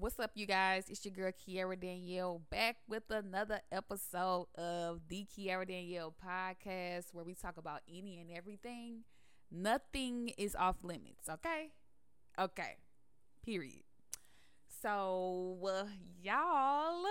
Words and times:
What's 0.00 0.18
up, 0.18 0.30
you 0.34 0.46
guys? 0.46 0.88
It's 0.88 1.04
your 1.04 1.12
girl 1.12 1.30
Kiara 1.30 1.78
Danielle 1.78 2.40
back 2.50 2.76
with 2.88 3.02
another 3.10 3.60
episode 3.70 4.46
of 4.56 5.02
the 5.10 5.26
Kiara 5.26 5.68
Danielle 5.68 6.14
podcast 6.26 7.12
where 7.12 7.22
we 7.22 7.34
talk 7.34 7.58
about 7.58 7.82
any 7.86 8.18
and 8.18 8.30
everything. 8.34 9.00
Nothing 9.52 10.30
is 10.38 10.56
off 10.56 10.76
limits, 10.82 11.28
okay? 11.28 11.72
Okay. 12.38 12.78
Period. 13.44 13.82
So, 14.80 15.58
uh, 15.66 15.84
y'all, 16.22 17.04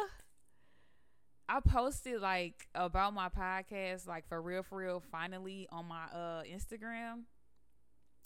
I 1.47 1.59
posted 1.59 2.19
like 2.19 2.69
about 2.73 3.13
my 3.13 3.29
podcast, 3.29 4.07
like 4.07 4.27
for 4.27 4.41
real, 4.41 4.63
for 4.63 4.79
real, 4.79 5.03
finally 5.11 5.67
on 5.71 5.85
my 5.85 6.05
uh 6.05 6.41
Instagram 6.41 7.25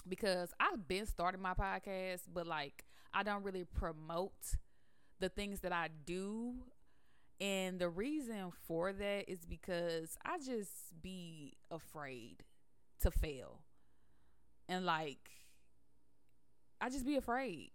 because 0.08 0.54
I've 0.58 0.88
been 0.88 1.06
starting 1.06 1.42
my 1.42 1.54
podcast, 1.54 2.22
but 2.34 2.48
like 2.48 2.86
I 3.14 3.24
don't 3.24 3.44
really 3.44 3.64
promote 3.64 4.58
the 5.20 5.30
things 5.30 5.62
that 5.62 5.72
I 5.72 5.90
do. 6.06 6.56
And 7.40 7.80
the 7.80 7.90
reason 7.90 8.52
for 8.68 8.94
that 8.94 9.26
is 9.28 9.46
because 9.46 10.18
I 10.26 10.38
just 10.38 11.02
be 11.02 11.54
afraid 11.72 12.44
to 13.02 13.12
fail. 13.12 13.60
And 14.70 14.86
like 14.86 15.30
I 16.80 16.90
just 16.90 17.06
be 17.06 17.16
afraid. 17.16 17.72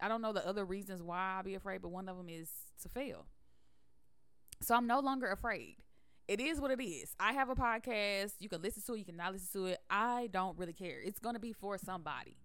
I 0.00 0.08
don't 0.08 0.20
know 0.20 0.32
the 0.32 0.46
other 0.46 0.64
reasons 0.64 1.02
why 1.02 1.36
I 1.38 1.42
be 1.42 1.54
afraid, 1.54 1.82
but 1.82 1.90
one 1.90 2.08
of 2.08 2.16
them 2.16 2.28
is 2.28 2.50
to 2.82 2.88
fail. 2.88 3.26
So 4.60 4.74
I'm 4.74 4.86
no 4.86 5.00
longer 5.00 5.28
afraid. 5.28 5.76
It 6.28 6.40
is 6.40 6.60
what 6.60 6.72
it 6.72 6.82
is. 6.82 7.14
I 7.20 7.32
have 7.32 7.48
a 7.48 7.54
podcast. 7.54 8.34
You 8.40 8.48
can 8.48 8.60
listen 8.60 8.82
to 8.86 8.94
it, 8.94 8.98
you 8.98 9.04
can 9.04 9.16
not 9.16 9.32
listen 9.32 9.60
to 9.60 9.66
it. 9.68 9.78
I 9.88 10.28
don't 10.32 10.58
really 10.58 10.72
care. 10.72 11.00
It's 11.00 11.20
going 11.20 11.34
to 11.34 11.40
be 11.40 11.52
for 11.52 11.78
somebody. 11.78 12.36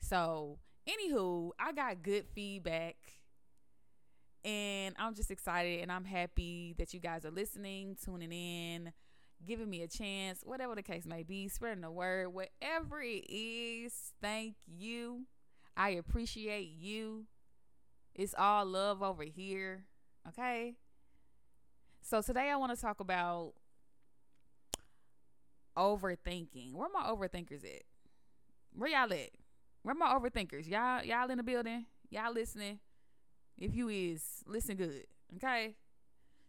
So, 0.00 0.58
anywho, 0.90 1.50
I 1.58 1.72
got 1.72 2.02
good 2.02 2.26
feedback. 2.34 2.96
And 4.44 4.94
I'm 4.98 5.14
just 5.14 5.30
excited 5.30 5.82
and 5.82 5.92
I'm 5.92 6.04
happy 6.04 6.74
that 6.78 6.94
you 6.94 7.00
guys 7.00 7.26
are 7.26 7.30
listening, 7.30 7.96
tuning 8.02 8.32
in, 8.32 8.92
giving 9.46 9.68
me 9.68 9.82
a 9.82 9.88
chance, 9.88 10.40
whatever 10.44 10.74
the 10.74 10.82
case 10.82 11.04
may 11.04 11.22
be, 11.22 11.48
spreading 11.48 11.82
the 11.82 11.90
word, 11.90 12.32
whatever 12.32 13.02
it 13.02 13.24
is. 13.28 14.12
Thank 14.22 14.54
you. 14.66 15.26
I 15.76 15.90
appreciate 15.90 16.70
you. 16.78 17.26
It's 18.14 18.34
all 18.36 18.64
love 18.64 19.02
over 19.02 19.24
here. 19.24 19.84
Okay? 20.28 20.74
So 22.02 22.22
today 22.22 22.50
I 22.50 22.56
want 22.56 22.74
to 22.74 22.80
talk 22.80 23.00
about 23.00 23.52
overthinking. 25.76 26.72
Where 26.72 26.88
my 26.92 27.04
overthinkers 27.04 27.64
at? 27.64 27.82
Where 28.74 28.90
y'all 28.90 29.12
at? 29.12 29.30
Where 29.82 29.94
my 29.94 30.14
overthinkers? 30.14 30.68
Y'all 30.68 31.02
y'all 31.04 31.30
in 31.30 31.38
the 31.38 31.42
building? 31.42 31.86
Y'all 32.10 32.32
listening? 32.32 32.78
If 33.58 33.74
you 33.74 33.88
is, 33.88 34.42
listen 34.46 34.76
good. 34.76 35.06
Okay? 35.36 35.74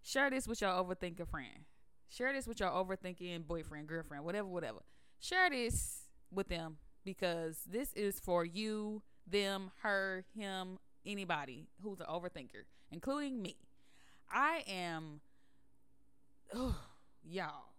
Share 0.04 0.30
this 0.30 0.48
with 0.48 0.62
your 0.62 0.72
overthinker 0.72 1.28
friend. 1.28 1.66
Share 2.10 2.34
this 2.34 2.48
with 2.48 2.60
your 2.60 2.70
overthinking 2.70 3.48
boyfriend, 3.48 3.88
girlfriend, 3.88 4.26
whatever, 4.26 4.48
whatever. 4.48 4.80
Share 5.20 5.50
this 5.50 6.10
with 6.32 6.50
them 6.50 6.78
because 7.06 7.60
this 7.70 7.94
is 7.94 8.20
for 8.20 8.44
you, 8.44 9.02
them, 9.28 9.72
her, 9.82 10.26
him, 10.36 10.80
anybody 11.06 11.68
who's 11.82 12.00
an 12.00 12.08
overthinker, 12.08 12.64
including 12.92 13.42
me. 13.42 13.56
I 14.30 14.64
am 14.68 15.22
oh, 16.54 16.76
y'all, 17.24 17.76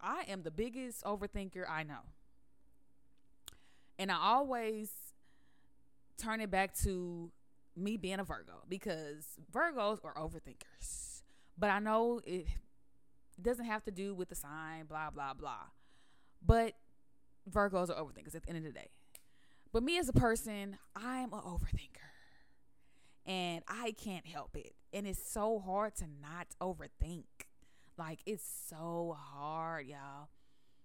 I 0.00 0.24
am 0.28 0.42
the 0.42 0.50
biggest 0.50 1.02
overthinker 1.04 1.64
I 1.68 1.82
know. 1.82 2.02
And 4.06 4.12
I 4.12 4.18
always 4.18 4.92
turn 6.16 6.40
it 6.40 6.48
back 6.48 6.76
to 6.84 7.32
me 7.74 7.96
being 7.96 8.20
a 8.20 8.22
Virgo 8.22 8.62
because 8.68 9.24
Virgos 9.52 9.98
are 10.04 10.14
overthinkers. 10.14 11.22
But 11.58 11.70
I 11.70 11.80
know 11.80 12.20
it 12.24 12.46
doesn't 13.42 13.64
have 13.64 13.82
to 13.82 13.90
do 13.90 14.14
with 14.14 14.28
the 14.28 14.36
sign, 14.36 14.84
blah, 14.84 15.10
blah, 15.10 15.34
blah. 15.34 15.70
But 16.40 16.74
Virgos 17.50 17.90
are 17.90 18.00
overthinkers 18.00 18.36
at 18.36 18.44
the 18.44 18.50
end 18.50 18.58
of 18.58 18.62
the 18.62 18.70
day. 18.70 18.90
But 19.72 19.82
me 19.82 19.98
as 19.98 20.08
a 20.08 20.12
person, 20.12 20.78
I'm 20.94 21.32
an 21.32 21.40
overthinker. 21.40 21.98
And 23.26 23.64
I 23.66 23.90
can't 24.00 24.24
help 24.28 24.56
it. 24.56 24.76
And 24.92 25.04
it's 25.08 25.32
so 25.32 25.58
hard 25.58 25.96
to 25.96 26.04
not 26.22 26.46
overthink. 26.62 27.24
Like 27.98 28.20
it's 28.24 28.48
so 28.68 29.16
hard, 29.18 29.88
y'all, 29.88 30.28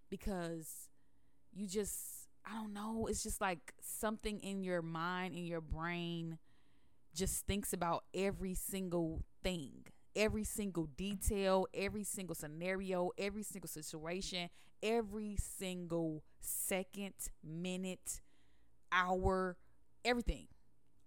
because 0.09 0.89
you 1.53 1.67
just 1.67 2.20
I 2.45 2.55
don't 2.55 2.73
know, 2.73 3.07
it's 3.09 3.23
just 3.23 3.39
like 3.39 3.73
something 3.81 4.39
in 4.39 4.63
your 4.63 4.81
mind 4.81 5.35
in 5.35 5.45
your 5.45 5.61
brain 5.61 6.37
just 7.15 7.45
thinks 7.47 7.73
about 7.73 8.05
every 8.13 8.55
single 8.55 9.23
thing, 9.43 9.85
every 10.15 10.43
single 10.43 10.87
detail, 10.97 11.67
every 11.73 12.03
single 12.03 12.35
scenario, 12.35 13.11
every 13.17 13.43
single 13.43 13.69
situation, 13.69 14.49
every 14.83 15.37
single 15.39 16.23
second, 16.41 17.13
minute, 17.43 18.21
hour, 18.91 19.57
everything. 20.05 20.47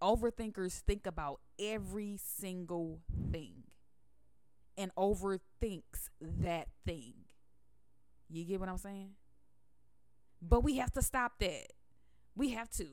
Overthinkers 0.03 0.81
think 0.81 1.07
about 1.07 1.41
every 1.59 2.19
single 2.19 3.01
thing 3.33 3.65
and 4.77 4.95
overthinks 4.97 6.09
that 6.21 6.69
thing. 6.85 7.15
You 8.29 8.45
get 8.45 8.61
what 8.61 8.69
I'm 8.69 8.79
saying? 8.79 9.11
But 10.55 10.63
we 10.63 10.77
have 10.77 10.93
to 10.93 11.03
stop 11.03 11.41
that. 11.41 11.73
We 12.37 12.51
have 12.51 12.71
to. 12.75 12.87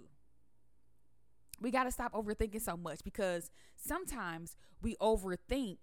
We 1.61 1.69
got 1.69 1.83
to 1.83 1.91
stop 1.91 2.11
overthinking 2.13 2.59
so 2.59 2.75
much 2.75 3.03
because 3.03 3.51
sometimes 3.75 4.57
we 4.81 4.95
overthink 4.95 5.77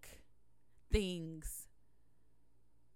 things 0.91 1.69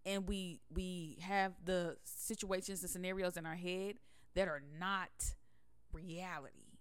and 0.04 0.26
we 0.26 0.62
we 0.68 1.18
have 1.20 1.52
the 1.64 1.96
situations 2.02 2.82
and 2.82 2.90
scenarios 2.90 3.36
in 3.36 3.46
our 3.46 3.54
head 3.54 3.98
that 4.34 4.48
are 4.48 4.64
not 4.80 5.36
reality 5.92 6.80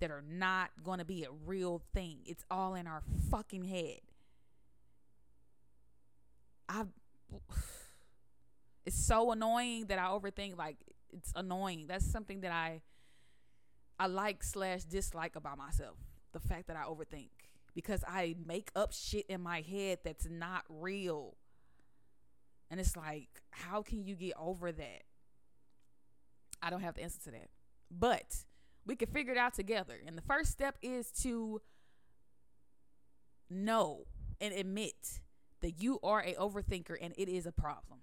that 0.00 0.10
are 0.10 0.24
not 0.26 0.70
going 0.82 0.98
to 0.98 1.04
be 1.04 1.24
a 1.24 1.30
real 1.44 1.82
thing 1.92 2.20
it's 2.24 2.44
all 2.50 2.74
in 2.74 2.86
our 2.86 3.02
fucking 3.30 3.64
head 3.64 4.00
I 6.70 6.84
it's 8.86 9.04
so 9.04 9.32
annoying 9.32 9.86
that 9.86 9.98
I 9.98 10.04
overthink 10.04 10.56
like 10.56 10.76
it's 11.12 11.32
annoying. 11.34 11.86
That's 11.88 12.06
something 12.06 12.40
that 12.42 12.52
I 12.52 12.80
I 13.98 14.06
like 14.06 14.42
slash 14.44 14.84
dislike 14.84 15.36
about 15.36 15.58
myself. 15.58 15.96
The 16.32 16.40
fact 16.40 16.68
that 16.68 16.76
I 16.76 16.84
overthink. 16.84 17.30
Because 17.74 18.02
I 18.06 18.36
make 18.46 18.70
up 18.74 18.92
shit 18.92 19.26
in 19.26 19.42
my 19.42 19.60
head 19.60 19.98
that's 20.04 20.26
not 20.30 20.64
real. 20.68 21.36
And 22.70 22.80
it's 22.80 22.96
like, 22.96 23.28
how 23.50 23.82
can 23.82 24.04
you 24.04 24.14
get 24.14 24.32
over 24.38 24.72
that? 24.72 25.02
I 26.62 26.70
don't 26.70 26.80
have 26.80 26.94
the 26.94 27.02
answer 27.02 27.20
to 27.24 27.30
that. 27.32 27.50
But 27.90 28.44
we 28.86 28.96
can 28.96 29.08
figure 29.08 29.32
it 29.32 29.38
out 29.38 29.54
together. 29.54 29.94
And 30.06 30.16
the 30.16 30.22
first 30.22 30.50
step 30.50 30.76
is 30.80 31.10
to 31.22 31.60
know 33.50 34.06
and 34.40 34.54
admit 34.54 35.20
that 35.60 35.82
you 35.82 35.98
are 36.02 36.20
a 36.22 36.34
overthinker 36.34 36.96
and 37.00 37.14
it 37.16 37.28
is 37.28 37.46
a 37.46 37.52
problem. 37.52 38.00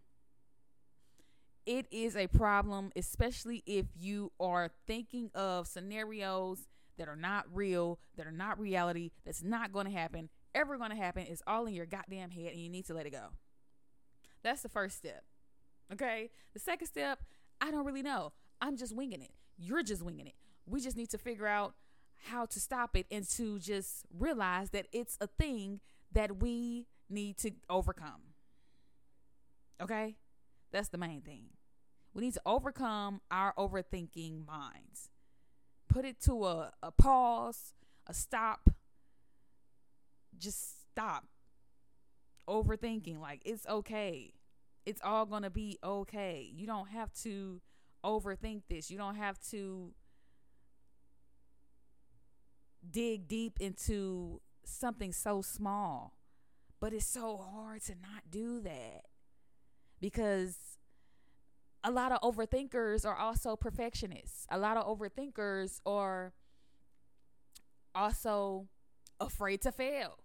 It 1.65 1.87
is 1.91 2.15
a 2.17 2.27
problem, 2.27 2.91
especially 2.95 3.63
if 3.65 3.85
you 3.97 4.31
are 4.39 4.69
thinking 4.85 5.31
of 5.33 5.67
scenarios 5.67 6.67
that 6.97 7.07
are 7.07 7.15
not 7.15 7.45
real, 7.53 7.99
that 8.17 8.27
are 8.27 8.31
not 8.31 8.59
reality, 8.59 9.11
that's 9.25 9.41
not 9.41 9.71
going 9.71 9.85
to 9.85 9.91
happen, 9.91 10.29
ever 10.53 10.77
going 10.77 10.89
to 10.89 10.95
happen. 10.95 11.25
It's 11.27 11.41
all 11.47 11.65
in 11.65 11.73
your 11.73 11.85
goddamn 11.85 12.31
head 12.31 12.51
and 12.51 12.61
you 12.61 12.69
need 12.69 12.85
to 12.87 12.93
let 12.93 13.05
it 13.05 13.11
go. 13.11 13.27
That's 14.43 14.61
the 14.61 14.69
first 14.69 14.97
step. 14.97 15.23
Okay? 15.91 16.29
The 16.53 16.59
second 16.59 16.87
step, 16.87 17.23
I 17.61 17.71
don't 17.71 17.85
really 17.85 18.03
know. 18.03 18.33
I'm 18.61 18.77
just 18.77 18.95
winging 18.95 19.21
it. 19.21 19.31
You're 19.57 19.83
just 19.83 20.03
winging 20.03 20.27
it. 20.27 20.35
We 20.65 20.81
just 20.81 20.97
need 20.97 21.09
to 21.11 21.17
figure 21.17 21.47
out 21.47 21.75
how 22.25 22.45
to 22.45 22.59
stop 22.59 22.95
it 22.95 23.05
and 23.09 23.27
to 23.31 23.59
just 23.59 24.05
realize 24.17 24.69
that 24.71 24.87
it's 24.91 25.17
a 25.19 25.27
thing 25.27 25.79
that 26.11 26.41
we 26.41 26.87
need 27.09 27.37
to 27.37 27.51
overcome. 27.69 28.33
Okay? 29.81 30.15
That's 30.73 30.89
the 30.89 30.97
main 30.97 31.21
thing. 31.21 31.45
We 32.13 32.23
need 32.23 32.33
to 32.33 32.41
overcome 32.45 33.21
our 33.31 33.53
overthinking 33.57 34.45
minds. 34.45 35.09
Put 35.87 36.03
it 36.03 36.19
to 36.21 36.45
a, 36.45 36.71
a 36.81 36.91
pause, 36.91 37.73
a 38.07 38.13
stop. 38.13 38.69
Just 40.37 40.81
stop 40.91 41.25
overthinking. 42.49 43.19
Like, 43.21 43.41
it's 43.45 43.67
okay. 43.67 44.33
It's 44.85 45.01
all 45.03 45.25
going 45.25 45.43
to 45.43 45.49
be 45.51 45.77
okay. 45.83 46.51
You 46.53 46.65
don't 46.65 46.89
have 46.89 47.13
to 47.21 47.61
overthink 48.03 48.63
this. 48.69 48.89
You 48.89 48.97
don't 48.97 49.15
have 49.15 49.39
to 49.51 49.93
dig 52.89 53.27
deep 53.27 53.57
into 53.59 54.41
something 54.65 55.13
so 55.13 55.41
small. 55.41 56.17
But 56.79 56.93
it's 56.93 57.05
so 57.05 57.37
hard 57.37 57.83
to 57.83 57.93
not 57.93 58.23
do 58.29 58.59
that 58.61 59.05
because 60.01 60.57
a 61.83 61.91
lot 61.91 62.11
of 62.11 62.21
overthinkers 62.21 63.05
are 63.05 63.15
also 63.15 63.55
perfectionists. 63.55 64.47
A 64.49 64.57
lot 64.57 64.77
of 64.77 64.85
overthinkers 64.87 65.79
are 65.85 66.33
also 67.95 68.67
afraid 69.19 69.61
to 69.61 69.71
fail. 69.71 70.17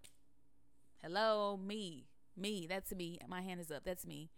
Hello, 1.03 1.57
me. 1.57 2.07
Me. 2.37 2.67
That's 2.69 2.95
me. 2.95 3.19
My 3.29 3.41
hand 3.41 3.61
is 3.61 3.71
up. 3.71 3.85
That's 3.85 4.07
me. 4.07 4.31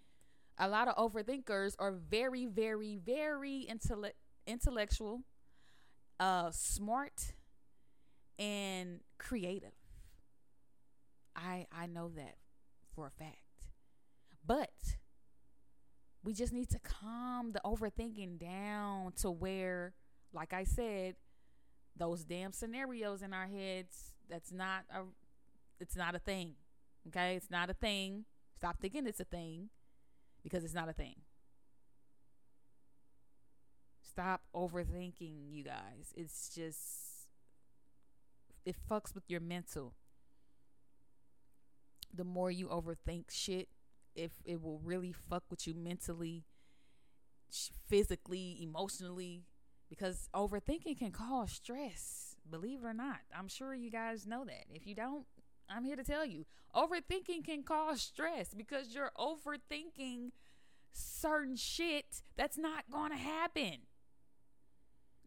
A 0.59 0.69
lot 0.69 0.89
of 0.89 0.97
overthinkers 0.97 1.75
are 1.79 1.93
very, 1.93 2.47
very, 2.47 2.97
very 2.97 3.61
intellect 3.61 4.17
intellectual, 4.47 5.23
uh, 6.21 6.51
smart, 6.53 7.35
and 8.39 9.01
creative. 9.19 9.73
I 11.37 11.67
I 11.73 11.87
know 11.87 12.09
that 12.11 12.37
for 12.95 13.07
a 13.07 13.11
fact. 13.11 13.69
But 14.45 14.71
we 16.23 16.35
just 16.35 16.53
need 16.53 16.69
to 16.71 16.79
calm 16.79 17.53
the 17.53 17.61
overthinking 17.65 18.39
down 18.39 19.13
to 19.21 19.31
where, 19.31 19.95
like 20.33 20.53
I 20.53 20.65
said, 20.65 21.17
those 21.97 22.25
damn 22.25 22.53
scenarios 22.53 23.23
in 23.23 23.33
our 23.33 23.47
heads, 23.47 24.13
that's 24.29 24.53
not 24.53 24.85
a 24.95 25.03
it's 25.81 25.97
not 25.97 26.15
a 26.15 26.19
thing. 26.19 26.55
Okay? 27.09 27.37
It's 27.37 27.51
not 27.51 27.71
a 27.71 27.75
thing. 27.75 28.27
Stop 28.57 28.81
thinking 28.81 29.07
it's 29.07 29.21
a 29.21 29.25
thing 29.25 29.71
because 30.43 30.65
it's 30.65 30.75
not 30.75 30.89
a 30.89 30.93
thing. 30.93 31.17
Stop 34.03 34.43
overthinking, 34.55 35.51
you 35.51 35.65
guys. 35.65 36.13
It's 36.17 36.55
just 36.55 37.29
it 38.67 38.77
fucks 38.91 39.15
with 39.15 39.25
your 39.29 39.41
mental. 39.41 39.95
The 42.13 42.25
more 42.25 42.51
you 42.51 42.69
overthink 42.69 43.31
shit, 43.31 43.69
if 44.15 44.33
it 44.45 44.63
will 44.63 44.81
really 44.85 45.13
fuck 45.13 45.45
with 45.51 45.67
you 45.67 45.75
mentally, 45.75 46.45
physically, 47.89 48.59
emotionally, 48.63 49.45
because 49.89 50.29
overthinking 50.35 50.99
can 50.99 51.11
cause 51.13 51.53
stress. 51.53 52.37
Believe 52.49 52.81
it 52.85 52.87
or 52.87 52.95
not, 52.95 53.19
I'm 53.37 53.49
sure 53.49 53.75
you 53.75 53.91
guys 53.91 54.27
know 54.27 54.45
that. 54.45 54.65
If 54.73 54.87
you 54.87 54.95
don't, 54.95 55.27
I'm 55.69 55.85
here 55.85 55.97
to 55.97 56.05
tell 56.05 56.25
you 56.25 56.47
overthinking 56.75 57.45
can 57.45 57.63
cause 57.63 58.01
stress 58.01 58.55
because 58.55 58.95
you're 58.95 59.13
overthinking 59.19 60.31
certain 60.93 61.57
shit 61.57 62.23
that's 62.37 62.59
not 62.59 62.85
going 62.91 63.11
to 63.11 63.17
happen. 63.17 63.79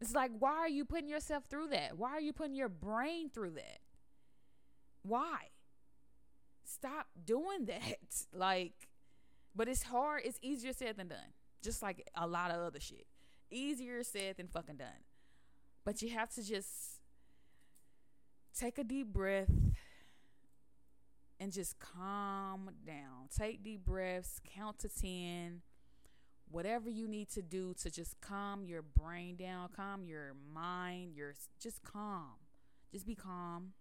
It's 0.00 0.14
like, 0.14 0.32
why 0.38 0.52
are 0.52 0.68
you 0.68 0.84
putting 0.84 1.08
yourself 1.08 1.44
through 1.44 1.68
that? 1.68 1.96
Why 1.96 2.10
are 2.10 2.20
you 2.20 2.32
putting 2.32 2.56
your 2.56 2.68
brain 2.68 3.30
through 3.30 3.52
that? 3.52 3.78
Why? 5.02 5.50
Stop 6.64 7.06
doing 7.24 7.64
that. 7.66 8.26
Like, 8.32 8.88
but 9.54 9.68
it's 9.68 9.84
hard. 9.84 10.22
It's 10.24 10.38
easier 10.42 10.72
said 10.72 10.96
than 10.96 11.08
done. 11.08 11.32
Just 11.62 11.82
like 11.82 12.08
a 12.16 12.26
lot 12.26 12.50
of 12.50 12.60
other 12.60 12.80
shit. 12.80 13.06
Easier 13.50 14.02
said 14.02 14.36
than 14.36 14.48
fucking 14.48 14.76
done. 14.76 15.04
But 15.84 16.02
you 16.02 16.10
have 16.10 16.30
to 16.34 16.42
just 16.42 17.00
take 18.58 18.78
a 18.78 18.84
deep 18.84 19.12
breath 19.12 19.50
and 21.38 21.52
just 21.52 21.78
calm 21.78 22.70
down. 22.86 23.28
Take 23.36 23.62
deep 23.62 23.84
breaths, 23.84 24.40
count 24.54 24.78
to 24.80 24.88
10. 24.88 25.62
Whatever 26.50 26.88
you 26.88 27.08
need 27.08 27.28
to 27.30 27.42
do 27.42 27.74
to 27.82 27.90
just 27.90 28.20
calm 28.20 28.64
your 28.64 28.82
brain 28.82 29.36
down, 29.36 29.68
calm 29.74 30.04
your 30.04 30.34
mind, 30.52 31.14
your 31.14 31.34
just 31.60 31.82
calm. 31.82 32.34
Just 32.92 33.06
be 33.06 33.14
calm. 33.14 33.72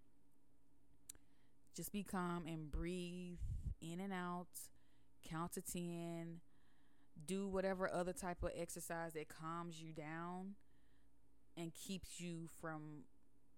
Just 1.76 1.92
be 1.92 2.04
calm 2.04 2.46
and 2.48 2.72
breathe 2.72 3.40
in 3.82 4.00
and 4.00 4.14
out. 4.14 4.48
Count 5.28 5.54
to 5.54 5.62
10. 5.62 6.40
Do 7.26 7.48
whatever 7.48 7.90
other 7.92 8.14
type 8.14 8.44
of 8.44 8.52
exercise 8.56 9.14
that 9.14 9.30
calms 9.30 9.82
you 9.82 9.94
down 9.94 10.56
and 11.56 11.72
keeps 11.74 12.20
you 12.20 12.50
from 12.60 13.04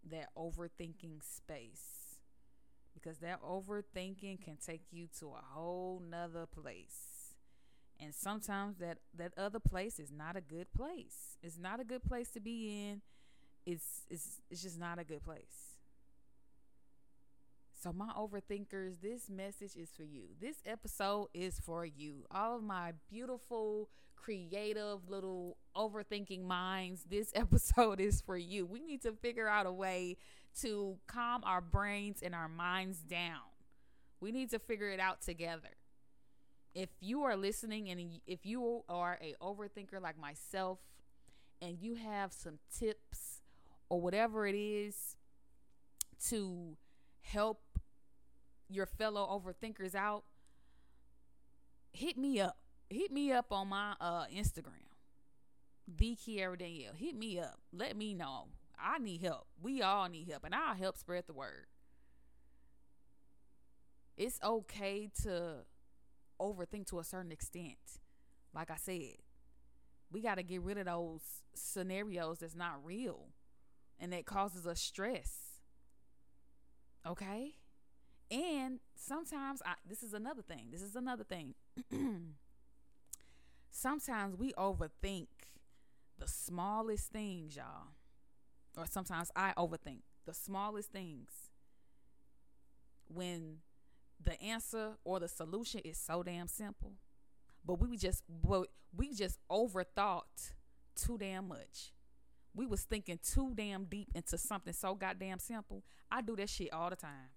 that 0.09 0.29
overthinking 0.37 1.23
space 1.23 2.19
because 2.93 3.19
that 3.19 3.41
overthinking 3.41 4.43
can 4.43 4.57
take 4.63 4.83
you 4.91 5.07
to 5.19 5.27
a 5.27 5.41
whole 5.53 6.01
nother 6.09 6.45
place 6.45 7.33
and 7.99 8.13
sometimes 8.13 8.77
that 8.77 8.97
that 9.17 9.31
other 9.37 9.59
place 9.59 9.99
is 9.99 10.11
not 10.11 10.35
a 10.35 10.41
good 10.41 10.71
place 10.73 11.37
it's 11.41 11.57
not 11.57 11.79
a 11.79 11.83
good 11.83 12.03
place 12.03 12.29
to 12.29 12.39
be 12.39 12.87
in 12.87 13.01
it's 13.65 14.05
it's 14.09 14.41
it's 14.49 14.61
just 14.61 14.79
not 14.79 14.99
a 14.99 15.03
good 15.03 15.23
place 15.23 15.74
so 17.85 17.93
my 17.93 18.11
overthinkers 18.17 18.99
this 18.99 19.29
message 19.29 19.75
is 19.75 19.91
for 19.95 20.01
you 20.01 20.23
this 20.41 20.55
episode 20.65 21.27
is 21.35 21.59
for 21.59 21.85
you 21.85 22.25
all 22.31 22.55
of 22.55 22.63
my 22.63 22.93
beautiful 23.07 23.89
creative 24.15 25.07
little 25.07 25.55
overthinking 25.77 26.43
minds 26.43 27.03
this 27.11 27.31
episode 27.35 27.99
is 27.99 28.21
for 28.21 28.37
you 28.37 28.65
we 28.65 28.79
need 28.79 29.03
to 29.03 29.11
figure 29.11 29.47
out 29.47 29.67
a 29.67 29.71
way 29.71 30.17
to 30.61 30.97
calm 31.07 31.43
our 31.43 31.61
brains 31.61 32.21
and 32.21 32.33
our 32.33 32.47
minds 32.47 32.99
down. 32.99 33.41
We 34.19 34.31
need 34.31 34.49
to 34.51 34.59
figure 34.59 34.89
it 34.89 34.99
out 34.99 35.21
together. 35.21 35.75
If 36.73 36.89
you 36.99 37.23
are 37.23 37.35
listening 37.35 37.89
and 37.89 38.19
if 38.25 38.45
you 38.45 38.83
are 38.89 39.19
a 39.21 39.35
overthinker 39.41 40.01
like 40.01 40.19
myself 40.19 40.79
and 41.61 41.77
you 41.79 41.95
have 41.95 42.33
some 42.33 42.59
tips 42.77 43.41
or 43.89 44.01
whatever 44.01 44.45
it 44.47 44.55
is 44.55 45.15
to 46.27 46.77
help 47.21 47.61
your 48.69 48.85
fellow 48.85 49.25
overthinkers 49.27 49.95
out, 49.95 50.23
hit 51.91 52.17
me 52.17 52.39
up. 52.39 52.57
Hit 52.89 53.11
me 53.11 53.31
up 53.31 53.51
on 53.51 53.69
my 53.69 53.95
uh, 53.99 54.25
Instagram. 54.25 54.85
The 55.87 56.15
Kiara 56.15 56.57
Danielle. 56.57 56.93
Hit 56.93 57.15
me 57.15 57.39
up. 57.39 57.59
Let 57.73 57.97
me 57.97 58.13
know 58.13 58.47
I 58.79 58.99
need 58.99 59.21
help. 59.21 59.47
We 59.61 59.81
all 59.81 60.07
need 60.09 60.29
help, 60.29 60.43
and 60.43 60.53
I'll 60.53 60.75
help 60.75 60.97
spread 60.97 61.25
the 61.27 61.33
word. 61.33 61.67
It's 64.17 64.39
okay 64.43 65.09
to 65.23 65.65
overthink 66.39 66.87
to 66.87 66.99
a 66.99 67.03
certain 67.03 67.31
extent. 67.31 67.77
Like 68.53 68.71
I 68.71 68.77
said, 68.77 69.17
we 70.11 70.21
got 70.21 70.35
to 70.35 70.43
get 70.43 70.61
rid 70.61 70.77
of 70.77 70.85
those 70.85 71.21
scenarios 71.53 72.39
that's 72.39 72.55
not 72.55 72.85
real 72.85 73.27
and 73.99 74.13
that 74.13 74.25
causes 74.25 74.65
us 74.65 74.79
stress. 74.79 75.59
Okay? 77.05 77.55
And 78.35 78.79
sometimes 78.95 79.61
I 79.65 79.75
this 79.87 80.03
is 80.03 80.13
another 80.13 80.41
thing. 80.41 80.67
This 80.71 80.81
is 80.81 80.95
another 80.95 81.23
thing. 81.23 81.53
sometimes 83.71 84.35
we 84.35 84.51
overthink 84.53 85.27
the 86.17 86.27
smallest 86.27 87.11
things, 87.11 87.55
y'all 87.55 87.87
or 88.77 88.85
sometimes 88.85 89.31
I 89.35 89.53
overthink 89.57 89.99
the 90.25 90.33
smallest 90.33 90.91
things 90.91 91.29
when 93.07 93.57
the 94.21 94.41
answer 94.41 94.93
or 95.03 95.19
the 95.19 95.27
solution 95.27 95.81
is 95.83 95.97
so 95.97 96.23
damn 96.23 96.47
simple. 96.47 96.93
But 97.65 97.79
we 97.79 97.97
just 97.97 98.23
but 98.27 98.67
we 98.95 99.13
just 99.13 99.39
overthought 99.51 100.53
too 100.95 101.17
damn 101.17 101.47
much. 101.47 101.93
We 102.53 102.65
was 102.65 102.83
thinking 102.83 103.19
too 103.21 103.53
damn 103.55 103.85
deep 103.85 104.09
into 104.15 104.37
something 104.37 104.73
so 104.73 104.95
goddamn 104.95 105.39
simple. 105.39 105.83
I 106.11 106.21
do 106.21 106.35
that 106.37 106.49
shit 106.49 106.71
all 106.73 106.89
the 106.89 106.95
time. 106.95 107.29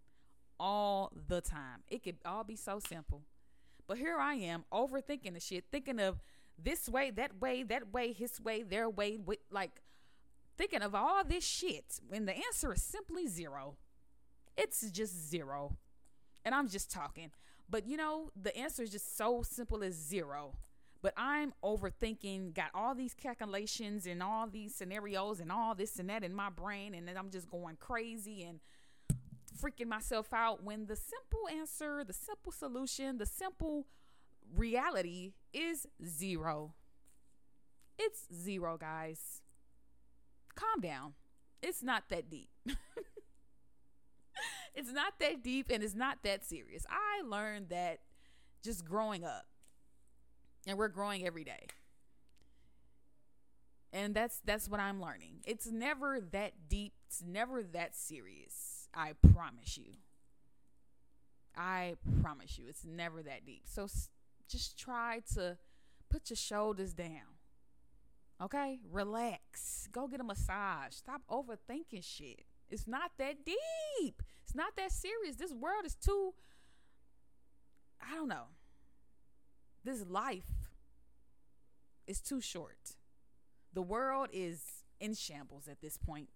All 0.60 1.12
the 1.28 1.40
time. 1.40 1.82
It 1.88 2.02
could 2.02 2.16
all 2.24 2.44
be 2.44 2.56
so 2.56 2.80
simple. 2.80 3.22
But 3.86 3.98
here 3.98 4.18
I 4.18 4.34
am 4.34 4.64
overthinking 4.72 5.34
the 5.34 5.40
shit, 5.40 5.64
thinking 5.70 5.98
of 5.98 6.20
this 6.62 6.88
way, 6.88 7.10
that 7.12 7.40
way, 7.40 7.62
that 7.62 7.92
way, 7.92 8.12
his 8.12 8.40
way, 8.40 8.62
their 8.62 8.90
way, 8.90 9.16
with 9.16 9.38
like 9.50 9.80
thinking 10.56 10.82
of 10.82 10.94
all 10.94 11.22
this 11.24 11.44
shit 11.44 12.00
when 12.08 12.26
the 12.26 12.36
answer 12.36 12.72
is 12.72 12.82
simply 12.82 13.26
zero. 13.26 13.76
It's 14.56 14.90
just 14.90 15.30
zero. 15.30 15.76
And 16.44 16.54
I'm 16.54 16.68
just 16.68 16.90
talking. 16.90 17.30
But 17.70 17.86
you 17.86 17.96
know, 17.96 18.30
the 18.40 18.56
answer 18.56 18.82
is 18.82 18.90
just 18.90 19.16
so 19.16 19.42
simple 19.42 19.82
as 19.82 19.94
zero. 19.94 20.56
But 21.00 21.14
I'm 21.16 21.54
overthinking, 21.62 22.54
got 22.54 22.70
all 22.74 22.94
these 22.94 23.14
calculations 23.14 24.04
and 24.06 24.20
all 24.20 24.48
these 24.48 24.74
scenarios 24.74 25.38
and 25.38 25.52
all 25.52 25.76
this 25.76 25.98
and 25.98 26.10
that 26.10 26.24
in 26.24 26.34
my 26.34 26.50
brain. 26.50 26.94
And 26.94 27.06
then 27.06 27.16
I'm 27.16 27.30
just 27.30 27.48
going 27.48 27.76
crazy 27.78 28.42
and 28.42 28.58
freaking 29.60 29.88
myself 29.88 30.32
out 30.32 30.62
when 30.62 30.86
the 30.86 30.96
simple 30.96 31.48
answer, 31.50 32.04
the 32.04 32.12
simple 32.12 32.52
solution, 32.52 33.18
the 33.18 33.26
simple 33.26 33.86
reality 34.54 35.32
is 35.52 35.86
zero. 36.04 36.74
It's 37.98 38.26
zero, 38.32 38.76
guys 38.76 39.42
calm 40.58 40.80
down. 40.80 41.14
It's 41.62 41.82
not 41.82 42.04
that 42.10 42.30
deep. 42.30 42.50
it's 44.74 44.92
not 44.92 45.14
that 45.20 45.42
deep 45.42 45.70
and 45.70 45.82
it's 45.82 45.94
not 45.94 46.18
that 46.24 46.44
serious. 46.44 46.84
I 46.90 47.22
learned 47.26 47.68
that 47.70 48.00
just 48.62 48.84
growing 48.84 49.24
up. 49.24 49.46
And 50.66 50.76
we're 50.76 50.88
growing 50.88 51.24
every 51.26 51.44
day. 51.44 51.66
And 53.92 54.14
that's 54.14 54.40
that's 54.44 54.68
what 54.68 54.80
I'm 54.80 55.00
learning. 55.00 55.40
It's 55.46 55.66
never 55.70 56.20
that 56.32 56.68
deep. 56.68 56.92
It's 57.06 57.22
never 57.26 57.62
that 57.62 57.96
serious. 57.96 58.77
I 58.94 59.12
promise 59.32 59.76
you. 59.76 59.94
I 61.56 61.94
promise 62.22 62.58
you 62.58 62.66
it's 62.68 62.84
never 62.84 63.22
that 63.22 63.44
deep. 63.44 63.62
So 63.64 63.88
just 64.48 64.78
try 64.78 65.22
to 65.34 65.58
put 66.08 66.30
your 66.30 66.36
shoulders 66.36 66.94
down 66.94 67.38
Okay? 68.40 68.78
Relax. 68.90 69.88
Go 69.90 70.06
get 70.06 70.20
a 70.20 70.24
massage. 70.24 70.94
Stop 70.94 71.22
overthinking 71.30 72.04
shit. 72.04 72.44
It's 72.70 72.86
not 72.86 73.12
that 73.18 73.44
deep. 73.44 74.22
It's 74.44 74.54
not 74.54 74.76
that 74.76 74.92
serious. 74.92 75.36
This 75.36 75.52
world 75.52 75.84
is 75.84 75.94
too 75.94 76.34
I 78.00 78.14
don't 78.14 78.28
know. 78.28 78.46
This 79.84 80.04
life 80.06 80.46
is 82.06 82.20
too 82.20 82.40
short. 82.40 82.94
The 83.74 83.82
world 83.82 84.28
is 84.32 84.62
in 85.00 85.14
shambles 85.14 85.66
at 85.68 85.80
this 85.80 85.96
point. 85.96 86.28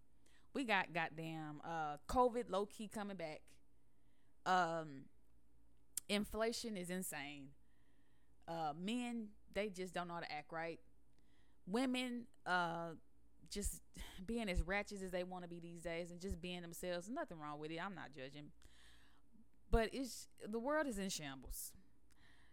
We 0.54 0.64
got 0.64 0.92
goddamn 0.92 1.61
uh 1.64 1.97
COVID 2.09 2.50
low 2.50 2.66
key 2.66 2.88
coming 2.88 3.16
back. 3.16 3.40
Um 4.47 5.04
inflation 6.09 6.76
is 6.76 6.90
insane. 6.90 7.49
Uh 8.47 8.73
men 8.78 9.28
they 9.54 9.68
just 9.68 9.94
don't 9.94 10.09
know 10.09 10.14
how 10.14 10.21
to 10.21 10.32
act 10.32 10.52
right. 10.52 10.80
Women 11.66 12.26
uh 12.47 12.94
just 13.50 13.80
being 14.26 14.49
as 14.49 14.62
ratchet 14.62 15.02
as 15.02 15.11
they 15.11 15.25
want 15.25 15.44
to 15.44 15.49
be 15.49 15.61
these 15.61 15.82
days 15.82 16.11
and 16.11 16.21
just 16.21 16.40
being 16.40 16.62
themselves. 16.62 17.09
Nothing 17.09 17.38
wrong 17.38 17.59
with 17.59 17.71
it. 17.71 17.78
I'm 17.82 17.94
not 17.94 18.12
judging. 18.14 18.50
But 19.71 19.88
it's 19.92 20.28
the 20.47 20.59
world 20.59 20.87
is 20.87 20.99
in 20.99 21.09
shambles. 21.09 21.73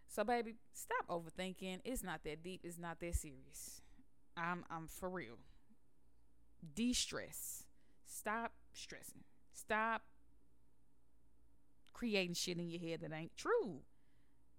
So 0.08 0.24
baby, 0.24 0.56
stop 0.74 1.06
overthinking. 1.08 1.82
It's 1.84 2.04
not 2.04 2.24
that 2.24 2.44
deep. 2.44 2.62
It's 2.64 2.80
not 2.80 3.00
that 3.02 3.16
serious. 3.16 3.82
I'm 4.38 4.64
I'm 4.70 4.88
for 4.88 5.10
real. 5.10 5.38
De-stress. 6.76 7.64
Stop 8.20 8.52
stressing. 8.74 9.24
Stop 9.54 10.02
creating 11.94 12.34
shit 12.34 12.58
in 12.58 12.70
your 12.70 12.82
head 12.82 13.00
that 13.02 13.14
ain't 13.14 13.38
true. 13.38 13.80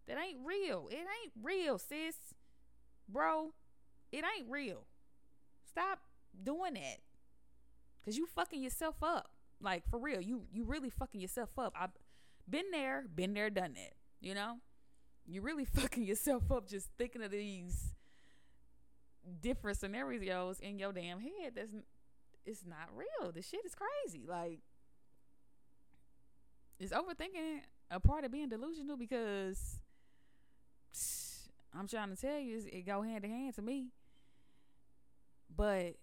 That 0.09 0.17
ain't 0.17 0.39
real. 0.43 0.89
It 0.91 0.97
ain't 0.97 1.33
real, 1.43 1.79
sis. 1.79 2.17
Bro, 3.07 3.53
it 4.11 4.25
ain't 4.25 4.49
real. 4.49 4.87
Stop 5.69 5.99
doing 6.43 6.75
that. 6.75 7.01
Cause 8.03 8.17
you 8.17 8.27
fucking 8.35 8.63
yourself 8.63 8.97
up. 9.03 9.31
Like 9.61 9.83
for 9.91 9.99
real. 9.99 10.23
You 10.23 10.45
you 10.51 10.65
really 10.65 10.89
fucking 10.89 11.21
yourself 11.21 11.51
up. 11.59 11.75
I've 11.79 11.91
been 12.49 12.71
there, 12.73 13.05
been 13.15 13.35
there, 13.35 13.51
done 13.51 13.75
that. 13.75 13.93
You 14.23 14.35
know? 14.35 14.57
You're 15.27 15.43
really 15.43 15.65
fucking 15.77 16.05
yourself 16.05 16.51
up 16.51 16.67
just 16.67 16.89
thinking 16.97 17.23
of 17.23 17.31
these 17.31 17.93
different 19.43 19.79
scenarios 19.79 20.61
in 20.61 20.79
your 20.79 20.95
damn 20.95 21.21
head. 21.21 21.53
That's 21.57 21.75
it's 22.45 22.65
not 22.67 22.89
real. 22.95 23.33
This 23.33 23.49
shit 23.49 23.65
is 23.65 23.75
crazy. 23.75 24.27
Like 24.27 24.61
is 26.79 26.93
overthinking 26.93 27.61
a 27.91 28.01
part 28.01 28.25
of 28.25 28.33
being 28.33 28.49
delusional 28.49 28.97
because 28.97 29.81
I'm 31.79 31.87
trying 31.87 32.15
to 32.15 32.17
tell 32.17 32.39
you 32.39 32.63
it 32.73 32.87
go 32.87 33.03
hand 33.03 33.25
in 33.25 33.31
hand 33.31 33.55
to 33.57 33.63
me. 33.63 33.89
But 35.55 35.97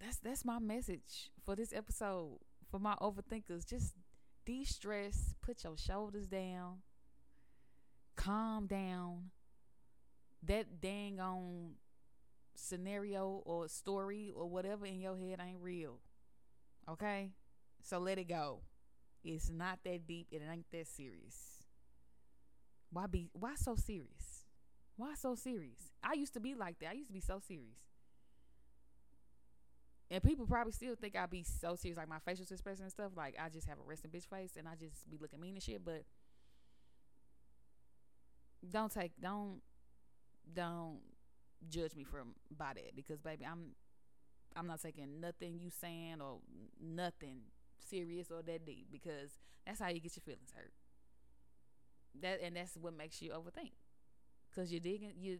that's 0.00 0.18
that's 0.18 0.44
my 0.44 0.58
message 0.58 1.30
for 1.44 1.56
this 1.56 1.72
episode 1.72 2.38
for 2.70 2.78
my 2.78 2.94
overthinkers. 3.00 3.68
Just 3.68 3.94
de-stress, 4.44 5.34
put 5.42 5.64
your 5.64 5.76
shoulders 5.76 6.26
down, 6.26 6.78
calm 8.16 8.66
down. 8.66 9.30
That 10.46 10.80
dang 10.80 11.20
on 11.20 11.72
scenario 12.54 13.42
or 13.44 13.68
story 13.68 14.32
or 14.34 14.48
whatever 14.48 14.86
in 14.86 15.00
your 15.00 15.16
head 15.16 15.40
ain't 15.40 15.60
real. 15.60 15.98
Okay? 16.88 17.30
So 17.82 17.98
let 17.98 18.18
it 18.18 18.28
go. 18.28 18.60
It's 19.24 19.50
not 19.50 19.78
that 19.84 20.06
deep. 20.06 20.28
It 20.30 20.42
ain't 20.50 20.70
that 20.70 20.86
serious. 20.86 21.64
Why 22.90 23.06
be 23.06 23.28
why 23.32 23.54
so 23.56 23.74
serious? 23.76 24.44
Why 24.96 25.14
so 25.14 25.34
serious? 25.34 25.92
I 26.02 26.12
used 26.14 26.34
to 26.34 26.40
be 26.40 26.54
like 26.54 26.78
that. 26.80 26.90
I 26.90 26.92
used 26.92 27.08
to 27.08 27.12
be 27.14 27.20
so 27.20 27.40
serious. 27.40 27.78
And 30.10 30.22
people 30.22 30.46
probably 30.46 30.72
still 30.72 30.94
think 30.94 31.16
I 31.16 31.26
be 31.26 31.42
so 31.42 31.74
serious, 31.74 31.96
like 31.96 32.08
my 32.08 32.18
facial 32.24 32.44
expression 32.48 32.84
and 32.84 32.92
stuff. 32.92 33.12
Like 33.16 33.36
I 33.42 33.48
just 33.48 33.66
have 33.66 33.78
a 33.78 33.82
resting 33.86 34.10
bitch 34.10 34.28
face 34.28 34.52
and 34.56 34.68
I 34.68 34.74
just 34.78 35.10
be 35.10 35.18
looking 35.20 35.40
mean 35.40 35.54
and 35.54 35.62
shit. 35.62 35.84
But 35.84 36.04
don't 38.70 38.92
take 38.92 39.12
don't 39.20 39.60
don't 40.52 40.98
judge 41.68 41.94
me 41.94 42.04
from 42.04 42.34
by 42.56 42.72
that 42.74 42.94
because 42.96 43.20
baby 43.20 43.44
I'm 43.44 43.74
I'm 44.56 44.66
not 44.66 44.80
taking 44.82 45.20
nothing 45.20 45.58
you 45.58 45.70
saying 45.70 46.20
or 46.20 46.38
nothing 46.80 47.40
serious 47.78 48.30
or 48.30 48.42
that 48.42 48.64
deep 48.66 48.86
because 48.90 49.32
that's 49.66 49.80
how 49.80 49.88
you 49.88 50.00
get 50.00 50.16
your 50.16 50.22
feelings 50.22 50.52
hurt. 50.54 50.72
That 52.20 52.40
and 52.42 52.56
that's 52.56 52.76
what 52.76 52.96
makes 52.96 53.20
you 53.20 53.32
overthink 53.32 53.72
because 54.50 54.70
you're 54.70 54.80
digging 54.80 55.12
you're 55.18 55.38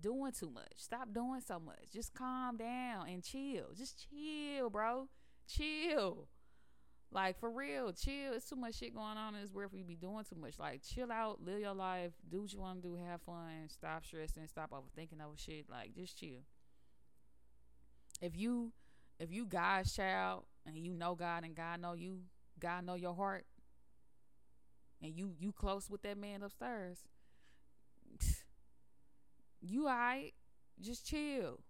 doing 0.00 0.32
too 0.32 0.50
much. 0.50 0.72
Stop 0.76 1.12
doing 1.12 1.40
so 1.46 1.60
much. 1.60 1.92
Just 1.92 2.14
calm 2.14 2.56
down 2.56 3.08
and 3.08 3.22
chill. 3.22 3.66
Just 3.76 4.06
chill, 4.10 4.70
bro. 4.70 5.08
Chill. 5.48 6.26
Like 7.10 7.38
for 7.38 7.50
real, 7.50 7.92
chill. 7.92 8.34
It's 8.34 8.48
too 8.48 8.56
much 8.56 8.76
shit 8.76 8.94
going 8.94 9.16
on 9.16 9.34
in 9.34 9.40
this 9.40 9.52
world 9.52 9.70
for 9.70 9.76
you 9.76 9.84
to 9.84 9.88
be 9.88 9.96
doing 9.96 10.24
too 10.28 10.36
much. 10.40 10.58
Like 10.58 10.82
chill 10.82 11.10
out, 11.10 11.42
live 11.42 11.60
your 11.60 11.74
life, 11.74 12.12
do 12.28 12.42
what 12.42 12.52
you 12.52 12.60
want 12.60 12.82
to 12.82 12.88
do, 12.88 12.96
have 12.96 13.22
fun, 13.22 13.68
stop 13.68 14.04
stressing, 14.04 14.46
stop 14.48 14.70
overthinking 14.72 15.24
over 15.24 15.36
shit. 15.36 15.66
Like 15.70 15.94
just 15.94 16.18
chill. 16.18 16.42
If 18.20 18.36
you 18.36 18.72
if 19.18 19.32
you 19.32 19.46
God's 19.46 19.94
child 19.94 20.44
and 20.66 20.76
you 20.76 20.92
know 20.92 21.14
God 21.14 21.44
and 21.44 21.54
God 21.54 21.80
know 21.80 21.94
you, 21.94 22.20
God 22.58 22.84
know 22.84 22.94
your 22.94 23.14
heart, 23.14 23.46
and 25.00 25.14
you 25.14 25.34
you 25.38 25.52
close 25.52 25.88
with 25.88 26.02
that 26.02 26.18
man 26.18 26.42
upstairs, 26.42 26.98
you 29.60 29.86
alright. 29.86 30.34
Just 30.80 31.06
chill. 31.06 31.60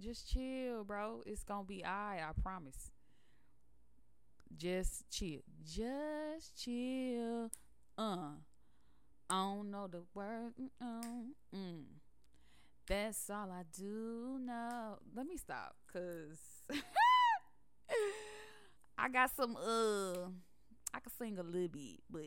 Just 0.00 0.30
chill, 0.32 0.82
bro. 0.84 1.22
It's 1.26 1.44
gonna 1.44 1.64
be 1.64 1.84
alright, 1.84 2.20
I 2.22 2.30
promise. 2.42 2.90
Just 4.56 5.10
chill. 5.10 5.40
Just 5.64 6.62
chill. 6.62 7.50
Uh. 7.96 8.30
I 9.30 9.34
don't 9.34 9.70
know 9.70 9.86
the 9.86 10.02
word. 10.14 10.54
Mm, 10.82 11.32
mm. 11.54 11.82
That's 12.86 13.28
all 13.28 13.50
I 13.50 13.64
do 13.76 14.38
know. 14.40 14.96
Let 15.14 15.26
me 15.26 15.36
stop, 15.36 15.76
cause 15.92 16.40
I 18.98 19.10
got 19.10 19.30
some. 19.36 19.56
Uh, 19.56 20.28
I 20.94 21.00
can 21.00 21.12
sing 21.18 21.38
a 21.38 21.42
little 21.42 21.68
bit, 21.68 22.00
but 22.10 22.22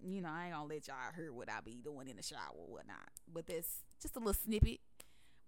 you 0.00 0.22
know, 0.22 0.28
I 0.28 0.44
ain't 0.44 0.54
gonna 0.54 0.68
let 0.68 0.86
y'all 0.86 0.96
hear 1.16 1.32
what 1.32 1.50
I 1.50 1.60
be 1.64 1.80
doing 1.82 2.08
in 2.08 2.16
the 2.16 2.22
shower 2.22 2.54
or 2.54 2.68
whatnot. 2.68 3.10
But 3.32 3.48
that's 3.48 3.82
just 4.00 4.14
a 4.14 4.20
little 4.20 4.34
snippet. 4.34 4.78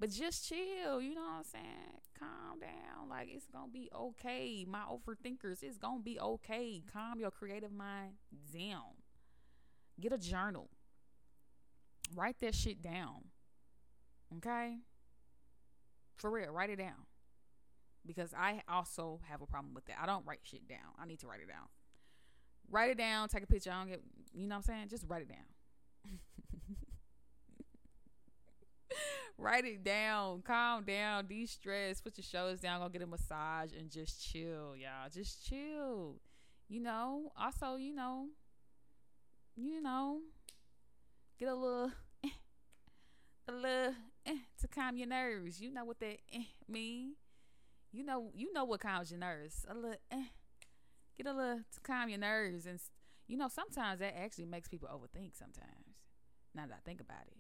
But 0.01 0.11
just 0.11 0.49
chill, 0.49 1.01
you 1.03 1.15
know 1.15 1.23
what 1.23 1.39
I'm 1.39 1.45
saying? 1.45 1.65
Calm 2.19 2.61
down. 2.61 3.09
Like 3.09 3.29
it's 3.31 3.47
gonna 3.47 3.73
be 3.73 3.91
okay. 3.95 4.65
My 4.69 4.83
overthinkers, 4.83 5.63
it's 5.63 5.79
gonna 5.79 6.01
be 6.01 6.21
okay. 6.21 6.83
Calm 6.93 7.19
your 7.19 7.31
creative 7.31 7.73
mind 7.73 8.13
down. 8.53 8.95
Get 10.01 10.13
a 10.13 10.19
journal. 10.19 10.69
Write 12.15 12.39
that 12.41 12.55
shit 12.55 12.81
down. 12.81 13.25
Okay? 14.37 14.79
For 16.17 16.31
real, 16.31 16.51
write 16.51 16.71
it 16.71 16.77
down. 16.77 17.07
Because 18.07 18.33
I 18.35 18.63
also 18.69 19.21
have 19.29 19.43
a 19.43 19.47
problem 19.47 19.75
with 19.75 19.87
that. 19.87 19.97
I 20.01 20.07
don't 20.07 20.25
write 20.27 20.41
shit 20.43 20.69
down. 20.69 20.95
I 21.01 21.07
need 21.07 21.19
to 21.21 21.27
write 21.27 21.41
it 21.41 21.49
down. 21.49 21.67
Write 22.71 22.91
it 22.91 22.99
down, 22.99 23.29
take 23.29 23.43
a 23.43 23.47
picture. 23.47 23.71
I 23.71 23.79
don't 23.79 23.89
get, 23.89 24.03
you 24.33 24.47
know 24.47 24.55
what 24.55 24.57
I'm 24.57 24.63
saying? 24.63 24.89
Just 24.89 25.05
write 25.09 25.23
it 25.23 25.29
down. 25.29 26.19
write 29.39 29.65
it 29.65 29.85
down, 29.85 30.43
calm 30.43 30.85
down, 30.85 31.27
de 31.27 31.47
stress, 31.47 32.01
put 32.01 32.17
your 32.17 32.25
shoulders 32.25 32.61
down, 32.61 32.81
go 32.81 32.89
get 32.89 33.03
a 33.03 33.07
massage, 33.07 33.73
and 33.79 33.91
just 33.91 34.25
chill, 34.31 34.75
y'all. 34.77 35.09
Just 35.13 35.47
chill. 35.47 36.21
You 36.69 36.81
know, 36.81 37.33
also, 37.37 37.77
you 37.77 37.95
know, 37.95 38.27
you 39.57 39.81
know, 39.81 40.21
get 41.39 41.49
a 41.49 41.55
little, 41.55 41.91
eh, 42.25 42.29
a 43.49 43.53
little 43.53 43.95
eh, 44.27 44.37
to 44.61 44.69
calm 44.69 44.97
your 44.97 45.09
nerves. 45.09 45.61
You 45.61 45.73
know 45.73 45.85
what 45.85 46.01
that 46.01 46.19
eh, 46.33 46.45
mean? 46.69 47.15
You 47.91 48.05
know, 48.05 48.31
you 48.35 48.53
know 48.53 48.65
what 48.65 48.81
calms 48.81 49.11
your 49.11 49.21
nerves. 49.21 49.65
A 49.69 49.75
little, 49.75 49.97
eh, 50.11 50.25
get 51.17 51.27
a 51.27 51.33
little 51.33 51.59
to 51.59 51.81
calm 51.83 52.09
your 52.11 52.19
nerves, 52.19 52.67
and 52.67 52.79
you 53.27 53.37
know, 53.37 53.49
sometimes 53.49 54.01
that 54.01 54.15
actually 54.17 54.47
makes 54.47 54.69
people 54.69 54.89
overthink. 54.89 55.37
Sometimes, 55.37 56.05
now 56.55 56.67
that 56.67 56.75
I 56.75 56.81
think 56.85 57.01
about 57.01 57.27
it. 57.29 57.39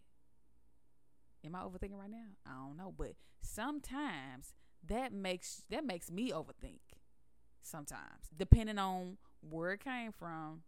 Am 1.44 1.54
I 1.54 1.60
overthinking 1.60 1.98
right 1.98 2.10
now? 2.10 2.26
I 2.46 2.50
don't 2.66 2.76
know, 2.76 2.92
but 2.96 3.12
sometimes 3.40 4.54
that 4.86 5.12
makes 5.12 5.62
that 5.70 5.84
makes 5.84 6.10
me 6.10 6.30
overthink. 6.30 6.80
Sometimes, 7.62 8.30
depending 8.36 8.78
on 8.78 9.18
where 9.40 9.72
it 9.72 9.84
came 9.84 10.12
from. 10.12 10.62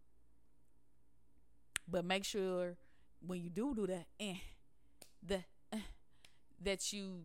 But 1.87 2.05
make 2.05 2.23
sure 2.23 2.77
when 3.25 3.41
you 3.41 3.49
do 3.49 3.73
do 3.75 3.87
that, 3.87 4.05
eh, 4.19 4.35
the 5.21 5.43
eh, 5.73 5.79
that 6.61 6.93
you 6.93 7.23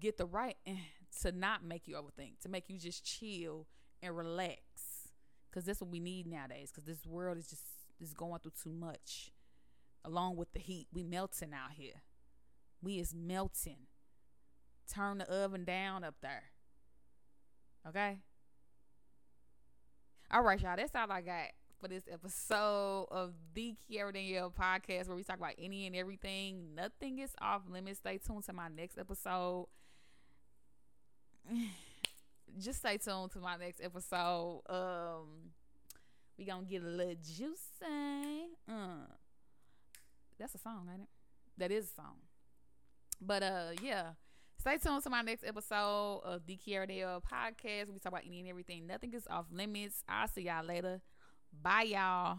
get 0.00 0.16
the 0.16 0.26
right 0.26 0.56
eh, 0.66 0.76
to 1.22 1.32
not 1.32 1.64
make 1.64 1.86
you 1.86 1.96
overthink, 1.96 2.40
to 2.40 2.48
make 2.48 2.68
you 2.68 2.78
just 2.78 3.04
chill 3.04 3.66
and 4.02 4.16
relax, 4.16 4.60
because 5.50 5.64
that's 5.64 5.80
what 5.80 5.90
we 5.90 6.00
need 6.00 6.26
nowadays. 6.26 6.70
Because 6.70 6.84
this 6.86 7.06
world 7.06 7.38
is 7.38 7.48
just 7.48 7.64
is 8.00 8.14
going 8.14 8.40
through 8.40 8.52
too 8.62 8.72
much, 8.72 9.30
along 10.04 10.36
with 10.36 10.52
the 10.52 10.58
heat. 10.58 10.88
We 10.92 11.02
melting 11.02 11.52
out 11.52 11.72
here. 11.72 12.02
We 12.82 12.98
is 12.98 13.14
melting. 13.14 13.86
Turn 14.92 15.18
the 15.18 15.30
oven 15.30 15.64
down 15.64 16.04
up 16.04 16.16
there. 16.20 16.44
Okay? 17.88 18.18
All 20.30 20.42
right, 20.42 20.60
y'all. 20.60 20.76
That's 20.76 20.94
all 20.94 21.10
I 21.10 21.20
got 21.20 21.48
for 21.80 21.88
this 21.88 22.04
episode 22.10 23.06
of 23.10 23.32
the 23.54 23.74
Kiara 23.90 24.12
Danielle 24.12 24.50
podcast 24.50 25.08
where 25.08 25.16
we 25.16 25.22
talk 25.24 25.36
about 25.38 25.54
any 25.58 25.86
and 25.86 25.94
everything. 25.94 26.74
Nothing 26.74 27.18
is 27.18 27.30
off 27.40 27.62
limits. 27.68 27.98
Stay 27.98 28.18
tuned 28.18 28.44
to 28.44 28.52
my 28.52 28.68
next 28.68 28.98
episode. 28.98 29.66
Just 32.58 32.80
stay 32.80 32.98
tuned 32.98 33.30
to 33.32 33.38
my 33.38 33.56
next 33.56 33.80
episode. 33.82 34.62
Um 34.68 35.52
we 36.38 36.44
gonna 36.44 36.64
get 36.64 36.82
a 36.82 36.86
little 36.86 37.14
juicy. 37.14 38.48
Uh, 38.68 39.06
that's 40.38 40.54
a 40.54 40.58
song, 40.58 40.88
ain't 40.92 41.02
it? 41.02 41.08
That 41.58 41.70
is 41.70 41.84
a 41.84 41.94
song. 41.94 42.16
But 43.24 43.42
uh 43.42 43.70
yeah. 43.82 44.12
Stay 44.58 44.78
tuned 44.78 45.02
to 45.02 45.10
my 45.10 45.22
next 45.22 45.44
episode 45.44 46.20
of 46.24 46.46
the 46.46 46.56
Kiara 46.56 46.86
Danielle 46.86 47.20
podcast. 47.20 47.92
We 47.92 47.98
talk 47.98 48.12
about 48.12 48.22
any 48.24 48.40
and 48.40 48.48
everything. 48.48 48.86
Nothing 48.86 49.12
is 49.12 49.26
off 49.28 49.46
limits. 49.50 50.04
I'll 50.08 50.28
see 50.28 50.42
y'all 50.42 50.64
later. 50.64 51.00
Bye, 51.52 51.82
y'all. 51.82 52.38